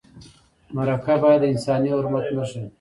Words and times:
مرکه 0.75 1.13
باید 1.21 1.41
د 1.43 1.45
انساني 1.53 1.89
حرمت 1.97 2.25
نښه 2.35 2.57
وي. 2.61 2.67